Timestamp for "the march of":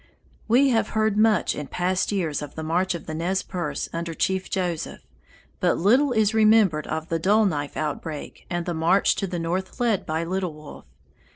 2.55-3.05